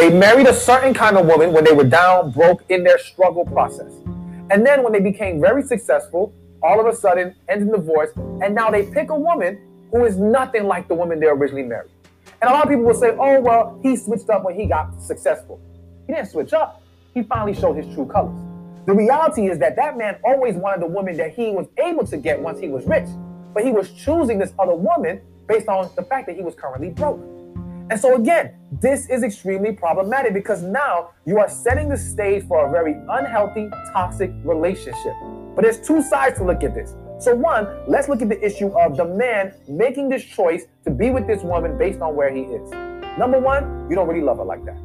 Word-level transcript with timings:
They 0.00 0.08
married 0.08 0.46
a 0.46 0.54
certain 0.54 0.94
kind 0.94 1.18
of 1.18 1.26
woman 1.26 1.52
when 1.52 1.62
they 1.62 1.72
were 1.72 1.84
down, 1.84 2.30
broke 2.30 2.64
in 2.70 2.84
their 2.84 2.98
struggle 2.98 3.44
process. 3.44 3.92
And 4.50 4.64
then 4.64 4.82
when 4.82 4.94
they 4.94 5.00
became 5.00 5.42
very 5.42 5.62
successful, 5.62 6.32
all 6.62 6.80
of 6.80 6.86
a 6.86 6.96
sudden 6.96 7.34
ends 7.50 7.66
in 7.66 7.70
divorce, 7.70 8.08
and 8.42 8.54
now 8.54 8.70
they 8.70 8.86
pick 8.86 9.10
a 9.10 9.14
woman 9.14 9.60
who 9.92 10.06
is 10.06 10.16
nothing 10.16 10.64
like 10.64 10.88
the 10.88 10.94
woman 10.94 11.20
they 11.20 11.26
originally 11.26 11.64
married. 11.64 11.90
And 12.40 12.50
a 12.50 12.54
lot 12.54 12.62
of 12.62 12.70
people 12.70 12.86
will 12.86 12.94
say, 12.94 13.10
oh, 13.10 13.42
well, 13.42 13.78
he 13.82 13.94
switched 13.94 14.30
up 14.30 14.42
when 14.42 14.58
he 14.58 14.64
got 14.64 15.02
successful. 15.02 15.60
He 16.06 16.14
didn't 16.14 16.30
switch 16.30 16.54
up. 16.54 16.82
He 17.12 17.22
finally 17.22 17.52
showed 17.52 17.76
his 17.76 17.94
true 17.94 18.06
colors. 18.06 18.40
The 18.86 18.94
reality 18.94 19.50
is 19.50 19.58
that 19.58 19.76
that 19.76 19.98
man 19.98 20.16
always 20.24 20.54
wanted 20.54 20.80
the 20.80 20.86
woman 20.86 21.18
that 21.18 21.34
he 21.34 21.50
was 21.50 21.66
able 21.76 22.06
to 22.06 22.16
get 22.16 22.40
once 22.40 22.58
he 22.58 22.68
was 22.68 22.86
rich, 22.86 23.08
but 23.52 23.64
he 23.64 23.70
was 23.70 23.92
choosing 23.92 24.38
this 24.38 24.54
other 24.58 24.74
woman 24.74 25.20
based 25.46 25.68
on 25.68 25.90
the 25.94 26.02
fact 26.04 26.26
that 26.28 26.36
he 26.36 26.42
was 26.42 26.54
currently 26.54 26.88
broke. 26.88 27.20
And 27.90 27.98
so, 27.98 28.14
again, 28.14 28.54
this 28.70 29.10
is 29.10 29.24
extremely 29.24 29.72
problematic 29.72 30.32
because 30.32 30.62
now 30.62 31.10
you 31.26 31.40
are 31.40 31.48
setting 31.48 31.88
the 31.88 31.98
stage 31.98 32.46
for 32.46 32.68
a 32.68 32.70
very 32.70 32.94
unhealthy, 33.08 33.68
toxic 33.92 34.30
relationship. 34.44 35.12
But 35.56 35.62
there's 35.62 35.80
two 35.80 36.00
sides 36.00 36.38
to 36.38 36.44
look 36.44 36.62
at 36.62 36.72
this. 36.72 36.94
So, 37.18 37.34
one, 37.34 37.66
let's 37.88 38.08
look 38.08 38.22
at 38.22 38.28
the 38.28 38.40
issue 38.46 38.68
of 38.78 38.96
the 38.96 39.04
man 39.04 39.54
making 39.68 40.08
this 40.08 40.22
choice 40.22 40.66
to 40.84 40.90
be 40.92 41.10
with 41.10 41.26
this 41.26 41.42
woman 41.42 41.76
based 41.76 42.00
on 42.00 42.14
where 42.14 42.32
he 42.32 42.42
is. 42.42 42.70
Number 43.18 43.40
one, 43.40 43.90
you 43.90 43.96
don't 43.96 44.06
really 44.06 44.22
love 44.22 44.36
her 44.36 44.44
like 44.44 44.64
that. 44.66 44.78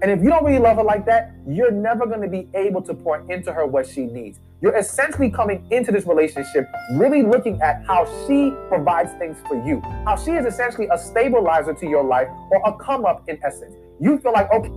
And 0.00 0.10
if 0.10 0.22
you 0.22 0.30
don't 0.30 0.44
really 0.44 0.58
love 0.58 0.78
her 0.78 0.82
like 0.82 1.04
that, 1.06 1.34
you're 1.46 1.70
never 1.70 2.06
going 2.06 2.22
to 2.22 2.28
be 2.28 2.48
able 2.54 2.80
to 2.82 2.94
pour 2.94 3.30
into 3.30 3.52
her 3.52 3.66
what 3.66 3.86
she 3.86 4.06
needs. 4.06 4.40
You're 4.62 4.76
essentially 4.76 5.30
coming 5.30 5.66
into 5.70 5.92
this 5.92 6.06
relationship 6.06 6.66
really 6.94 7.22
looking 7.22 7.60
at 7.60 7.84
how 7.86 8.06
she 8.26 8.54
provides 8.68 9.12
things 9.18 9.36
for 9.46 9.62
you, 9.66 9.80
how 10.06 10.16
she 10.16 10.30
is 10.30 10.46
essentially 10.46 10.88
a 10.90 10.96
stabilizer 10.96 11.74
to 11.74 11.86
your 11.86 12.02
life 12.02 12.28
or 12.50 12.62
a 12.64 12.72
come 12.78 13.04
up 13.04 13.28
in 13.28 13.38
essence. 13.44 13.74
You 14.00 14.16
feel 14.18 14.32
like, 14.32 14.50
okay, 14.50 14.70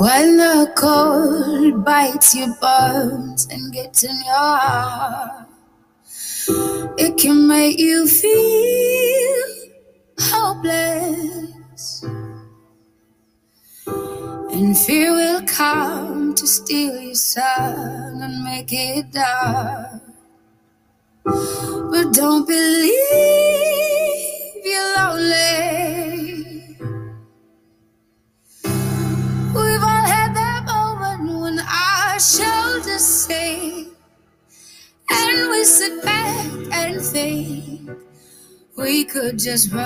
When 0.00 0.38
the 0.38 0.72
cold 0.76 1.84
bites 1.84 2.34
your 2.34 2.54
bones 2.58 3.46
and 3.50 3.70
gets 3.70 4.02
in 4.02 4.16
your 4.24 4.34
heart, 4.34 5.46
it 6.96 7.18
can 7.18 7.46
make 7.46 7.78
you 7.78 8.08
feel 8.08 9.44
hopeless. 10.18 12.02
And 13.84 14.78
fear 14.78 15.12
will 15.12 15.42
come 15.42 16.34
to 16.34 16.46
steal 16.46 16.98
your 16.98 17.14
sun 17.14 18.22
and 18.22 18.42
make 18.42 18.72
it 18.72 19.12
dark. 19.12 20.00
But 21.24 22.14
don't 22.14 22.46
believe 22.48 22.96
you're 24.64 24.96
lonely. 24.96 26.09
We've 29.54 29.82
all 29.82 30.06
had 30.06 30.32
that 30.34 30.64
moment 30.66 31.40
when 31.40 31.58
our 31.58 32.20
shoulders 32.20 33.04
sink 33.04 33.88
and 35.10 35.50
we 35.50 35.64
sit 35.64 36.04
back 36.04 36.46
and 36.72 37.00
think 37.02 37.90
we 38.76 39.04
could 39.04 39.40
just 39.40 39.72
run. 39.72 39.82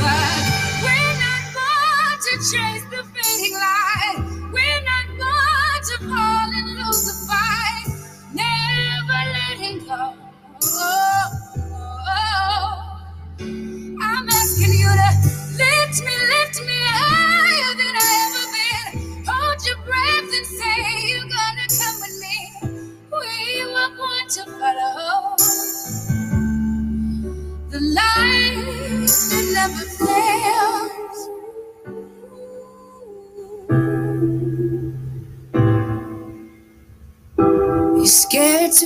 But 0.00 0.42
we're 0.82 1.16
not 1.26 1.44
born 1.56 2.18
to 2.26 2.34
chase 2.50 2.85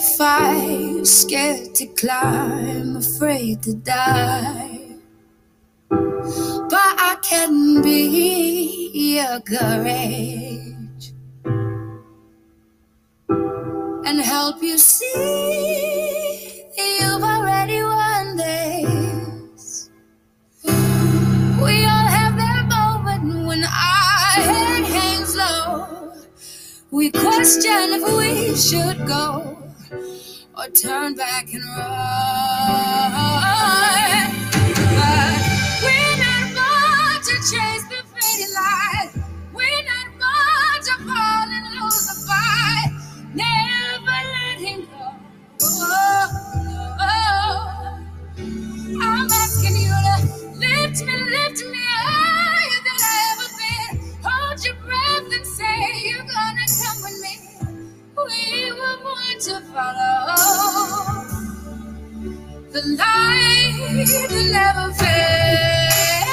to 0.01 0.07
fight, 0.17 1.07
scared 1.07 1.75
to 1.75 1.87
climb, 1.87 2.97
afraid 2.97 3.63
to 3.63 3.75
die. 3.75 4.79
But 5.89 6.95
I 7.09 7.17
can 7.23 7.83
be 7.83 8.91
your 8.95 9.41
courage 9.41 11.13
and 13.29 14.21
help 14.21 14.63
you 14.63 14.79
see 14.79 16.65
you've 16.79 17.23
already 17.23 17.83
won 17.83 18.37
this. 18.37 19.91
We 20.65 21.85
all 21.85 22.09
have 22.19 22.37
that 22.37 22.67
moment 22.69 23.47
when 23.47 23.65
our 23.65 24.43
head 24.49 24.85
hangs 24.85 25.37
low. 25.37 26.13
We 26.91 27.11
question 27.11 27.93
if 27.99 28.17
we 28.17 28.57
should 28.57 29.07
go 29.07 29.70
or 29.93 30.69
turn 30.71 31.15
back 31.15 31.53
and 31.53 31.65
run. 31.65 31.87
But 34.97 35.41
we're 35.85 36.19
not 36.19 36.47
born 36.57 37.23
to 37.23 37.35
chase 37.51 37.85
the 37.91 38.01
fading 38.13 38.55
light. 38.55 39.11
We're 39.55 39.85
not 39.85 40.09
born 40.21 40.79
to 40.85 40.95
fall 41.05 41.49
and 41.57 41.67
lose 41.75 42.07
the 42.09 42.17
fight. 42.29 42.91
Never 43.35 44.19
letting 44.35 44.87
go. 44.87 45.15
Oh, 45.63 46.29
oh. 47.01 47.01
oh. 47.01 47.99
I'm 49.03 49.29
asking 49.31 49.77
you 49.77 49.91
to 49.91 50.17
lift 50.59 51.05
me, 51.07 51.13
lift 51.31 51.65
me 51.65 51.70
to 59.41 59.61
follow 59.73 60.27
the 62.73 62.83
light 62.99 63.75
that 64.07 64.51
never 64.53 64.93
fails. 64.95 66.25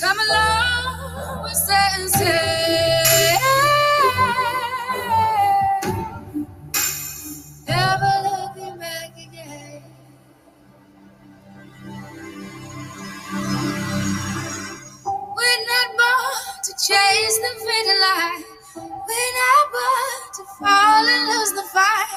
Come 0.00 0.18
along, 0.20 1.44
we 1.44 1.54
say 1.54 1.88
and 2.00 2.10
say. 2.10 3.38
Never 7.68 8.14
looking 8.28 8.78
back 8.78 9.12
again. 9.18 9.82
We're 15.22 15.62
not 15.72 15.88
born 15.98 16.64
to 16.64 16.72
chase 16.86 17.38
the 17.38 17.52
fading 17.66 18.00
light. 18.02 18.45
Lose 21.26 21.52
the 21.52 21.62
fight. 21.62 22.15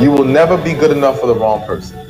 You 0.00 0.10
will 0.10 0.24
never 0.24 0.56
be 0.56 0.72
good 0.72 0.90
enough 0.90 1.20
for 1.20 1.26
the 1.26 1.34
wrong 1.34 1.66
person. 1.66 2.08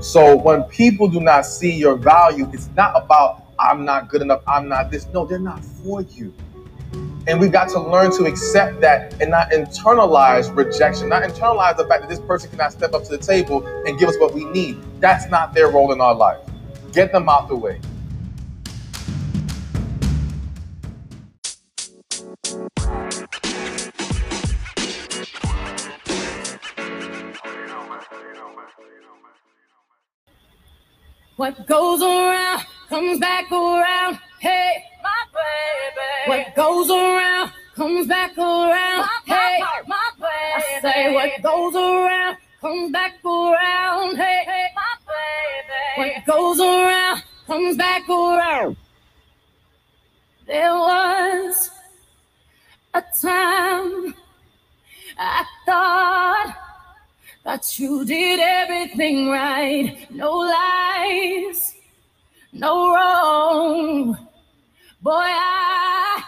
So 0.00 0.36
when 0.36 0.62
people 0.64 1.08
do 1.08 1.20
not 1.20 1.46
see 1.46 1.72
your 1.72 1.96
value, 1.96 2.48
it's 2.52 2.68
not 2.76 2.92
about 2.94 3.44
I'm 3.58 3.84
not 3.84 4.08
good 4.08 4.22
enough, 4.22 4.42
I'm 4.46 4.68
not 4.68 4.90
this. 4.90 5.06
No, 5.06 5.24
they're 5.24 5.38
not 5.38 5.64
for 5.64 6.02
you. 6.02 6.34
And 7.26 7.40
we've 7.40 7.50
got 7.50 7.68
to 7.70 7.80
learn 7.80 8.12
to 8.18 8.24
accept 8.24 8.80
that 8.82 9.20
and 9.20 9.30
not 9.30 9.50
internalize 9.50 10.54
rejection, 10.54 11.08
not 11.08 11.22
internalize 11.22 11.76
the 11.76 11.86
fact 11.86 12.02
that 12.02 12.08
this 12.08 12.20
person 12.20 12.50
cannot 12.50 12.72
step 12.72 12.94
up 12.94 13.02
to 13.04 13.10
the 13.10 13.18
table 13.18 13.66
and 13.86 13.98
give 13.98 14.08
us 14.08 14.16
what 14.18 14.32
we 14.32 14.44
need. 14.44 14.78
That's 15.00 15.28
not 15.28 15.54
their 15.54 15.70
role 15.70 15.92
in 15.92 16.00
our 16.00 16.14
life. 16.14 16.38
Get 16.92 17.12
them 17.12 17.28
out 17.28 17.48
the 17.48 17.56
way. 17.56 17.80
What 31.36 31.66
goes 31.66 32.00
around 32.00 32.64
comes 32.88 33.20
back 33.20 33.52
around. 33.52 34.18
Hey, 34.40 34.84
my 35.02 35.22
baby. 35.34 36.44
What 36.44 36.54
goes 36.54 36.88
around 36.88 37.52
comes 37.74 38.06
back 38.06 38.38
around. 38.38 39.00
My, 39.02 39.08
hey, 39.26 39.58
my 39.86 40.10
baby. 40.16 40.28
I 40.56 40.80
say 40.80 41.12
what 41.12 41.42
goes 41.42 41.74
around 41.74 42.38
comes 42.58 42.90
back 42.90 43.22
around. 43.22 44.16
Hey, 44.16 44.42
hey, 44.46 44.66
my 44.74 44.96
baby. 45.06 46.14
What 46.14 46.26
goes 46.26 46.58
around 46.58 47.22
comes 47.46 47.76
back 47.76 48.08
around. 48.08 48.76
There 50.46 50.72
was 50.72 51.70
a 52.94 53.02
time 53.20 54.14
I 55.18 55.44
thought 55.66 56.65
that 57.46 57.78
you 57.78 58.04
did 58.04 58.40
everything 58.40 59.28
right. 59.30 60.04
No 60.10 60.32
lies, 60.32 61.76
no 62.52 62.92
wrong. 62.92 64.18
Boy, 65.00 65.12
I 65.14 66.24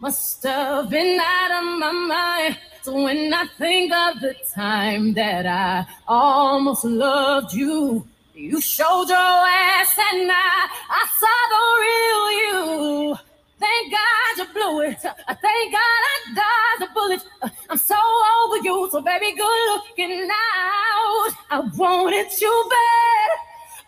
must 0.00 0.42
have 0.44 0.88
been 0.88 1.20
out 1.20 1.50
of 1.58 1.78
my 1.78 1.92
mind. 1.92 2.58
So 2.82 3.02
when 3.04 3.34
I 3.34 3.46
think 3.58 3.92
of 3.92 4.20
the 4.20 4.34
time 4.54 5.12
that 5.12 5.44
I 5.44 5.84
almost 6.08 6.84
loved 6.84 7.52
you, 7.52 8.08
you 8.34 8.58
showed 8.58 9.08
your 9.08 9.18
ass 9.18 9.98
and 10.10 10.30
I, 10.32 10.68
I 10.88 11.02
saw 11.20 11.38
the 11.52 11.64
real 11.84 12.24
you. 12.42 13.18
Thank 13.66 13.92
God 13.92 14.32
you 14.38 14.46
blew 14.54 14.80
it. 14.82 15.00
Thank 15.00 15.72
God 15.78 16.00
I 16.10 16.14
dodged 16.40 16.90
a 16.90 16.94
bullet. 16.94 17.22
I'm 17.68 17.78
so 17.78 17.96
over 17.96 18.58
you, 18.62 18.88
so 18.92 19.00
baby, 19.00 19.32
good 19.36 19.60
looking 19.70 20.28
out. 20.30 21.30
I 21.50 21.60
wanted 21.76 22.30
you 22.40 22.54
bad. 22.70 23.28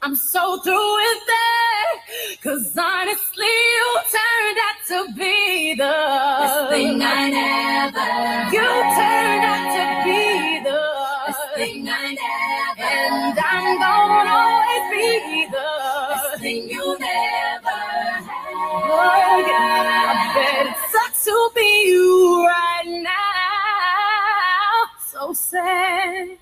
I'm 0.02 0.16
so 0.16 0.58
through 0.60 0.94
with 0.96 1.22
that. 1.26 1.94
Cause 2.42 2.76
honestly, 2.76 3.54
you 3.74 3.88
turned 4.16 4.58
out 4.66 4.78
to 4.90 4.98
be 5.14 5.74
the 5.74 5.96
best 6.40 6.70
thing 6.70 7.02
I 7.02 7.30
never. 7.30 8.10
You 8.54 8.68
turned 8.98 9.44
out 9.52 9.64
to 9.76 9.84
be 10.06 10.60
the 10.68 10.82
best 11.26 11.54
thing 11.56 11.88
I 11.88 12.14
never. 12.14 12.82
And 12.82 13.38
I'm 13.38 13.78
gonna 13.78 14.34
always 14.46 14.84
be 14.94 15.46
the 15.50 15.68
best 16.10 16.42
thing 16.42 16.68
you 16.70 16.87
be 21.54 21.88
you 21.88 22.46
right 22.46 23.02
now. 23.02 23.18
So 25.06 25.32
sad. 25.32 26.38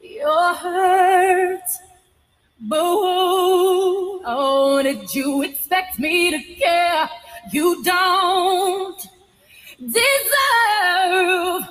You're 0.00 0.54
hurt. 0.54 1.68
Boo. 2.60 4.20
Oh, 4.24 4.80
did 4.82 5.14
you 5.14 5.42
expect 5.42 5.98
me 5.98 6.30
to 6.30 6.38
care? 6.54 7.08
You 7.52 7.82
don't 7.82 9.00
deserve 9.78 11.68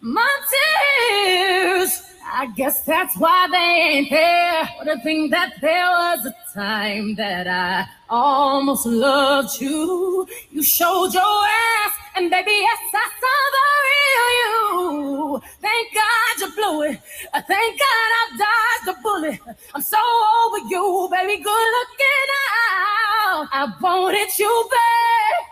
my 0.00 0.28
tears. 0.52 2.01
I 2.42 2.46
guess 2.46 2.84
that's 2.84 3.16
why 3.18 3.46
they 3.52 3.56
ain't 3.56 4.08
here. 4.08 4.68
But 4.76 4.88
I 4.88 4.96
think 5.00 5.30
that 5.30 5.60
there 5.60 5.88
was 5.88 6.26
a 6.26 6.34
time 6.52 7.14
that 7.14 7.46
I 7.46 7.86
almost 8.10 8.84
loved 8.84 9.60
you. 9.60 10.26
You 10.50 10.60
showed 10.60 11.14
your 11.14 11.22
ass, 11.22 11.92
and 12.16 12.28
baby, 12.28 12.50
yes, 12.50 12.80
I 12.94 13.08
saw 13.22 13.38
the 13.54 13.66
real 13.86 14.28
you. 14.40 15.42
Thank 15.60 15.94
God 15.94 16.40
you 16.40 16.48
blew 16.56 16.82
it. 16.82 17.00
Thank 17.46 17.78
God 17.78 18.10
I 18.18 18.24
dodged 18.42 18.86
the 18.88 19.02
bullet. 19.04 19.56
I'm 19.72 19.80
so 19.80 19.98
over 19.98 20.66
you, 20.68 21.08
baby. 21.12 21.40
Good 21.40 21.68
looking 21.78 22.28
out. 22.58 23.48
I 23.52 23.72
wanted 23.80 24.36
you 24.36 24.68
back. 24.68 25.46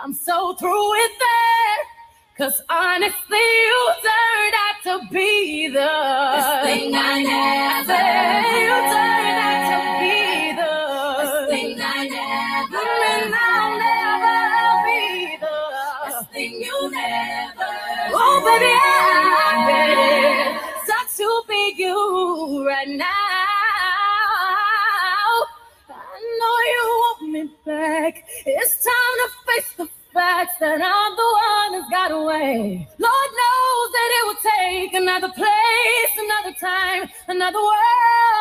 I'm 0.00 0.14
so 0.14 0.54
through 0.54 0.90
with 0.92 1.18
that. 1.18 1.75
Cause 2.38 2.60
honestly, 2.68 3.38
you 3.38 3.92
turned 4.02 4.54
out 4.60 4.76
to 4.84 5.00
be 5.10 5.68
the 5.68 5.78
best 5.78 6.66
thing 6.66 6.92
I 6.94 7.22
never. 7.22 7.96
You 8.60 8.76
turned 8.92 9.40
out 9.48 9.64
to 9.72 9.78
be 10.02 10.52
the 10.52 10.76
best 11.16 11.48
thing 11.48 11.80
I 11.80 12.04
never. 12.12 12.84
And 13.08 13.34
I'll 13.34 13.72
never 13.80 14.36
be 14.84 15.00
the 15.40 15.56
best 16.04 16.28
thing 16.30 16.52
you 16.60 16.78
never. 16.90 17.72
Oh, 18.12 18.44
baby, 18.44 18.68
I 18.68 19.64
bet 19.66 19.88
it 19.96 20.86
sucks 20.86 21.16
to 21.16 21.28
be 21.48 21.62
you 21.78 22.66
right 22.66 22.86
now. 22.86 23.06
I 25.88 26.20
know 26.38 26.56
you 26.68 26.84
want 27.00 27.20
me 27.32 27.42
back. 27.64 28.14
It's 28.44 28.84
time 28.84 29.16
to 29.22 29.28
face 29.46 29.72
the 29.78 29.88
facts 30.12 30.56
that 30.60 30.80
I'm 30.82 31.12
the 31.16 31.25
got 32.08 32.14
away. 32.14 32.88
Lord 32.98 33.30
knows 33.40 33.88
that 33.96 34.10
it 34.18 34.26
will 34.26 34.42
take 34.52 34.94
another 34.94 35.28
place, 35.28 36.12
another 36.18 36.56
time, 36.58 37.10
another 37.28 37.58
world, 37.58 38.35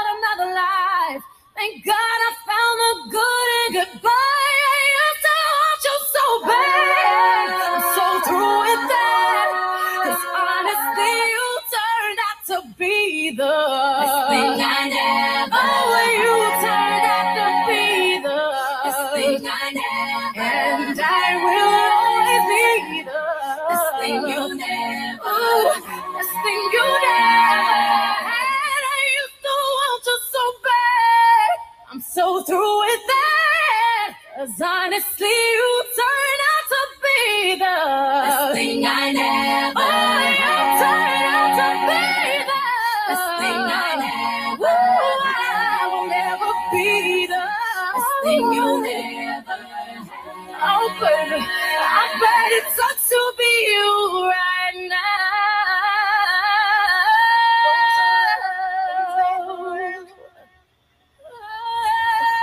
best 48.25 48.37
thing 48.37 48.53
you 48.53 48.81
never 48.83 49.51
had. 49.51 50.09
Oh, 50.61 50.89
baby, 50.99 51.41
I 51.41 52.17
bet 52.21 52.51
it 52.53 52.65
sucks 52.75 53.09
to 53.09 53.33
be 53.37 53.51
you 53.67 54.29
right 54.29 54.89
now. 54.89 54.97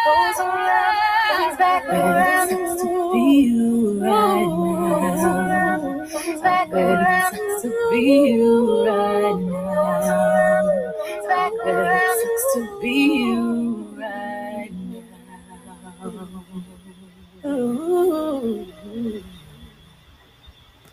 Goes 0.05 0.41
around, 0.41 0.97
comes 1.29 1.57
back 1.59 1.85
around 1.89 2.49
to 2.79 3.13
be 3.13 3.27
you 3.47 4.01
right 4.03 4.47
now. 4.47 6.43
Back 6.43 6.71
around 6.73 7.35
to 7.63 7.89
be 7.91 8.01
you 8.33 8.87
right 8.87 8.87
now. 8.87 8.92